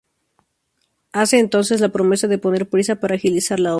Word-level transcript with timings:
Hace 1.11 1.37
entonces 1.37 1.79
la 1.79 1.89
promesa 1.89 2.27
de 2.27 2.39
poner 2.39 2.67
prisa 2.67 2.95
para 2.95 3.13
agilizar 3.13 3.59
la 3.59 3.69
obra. 3.69 3.69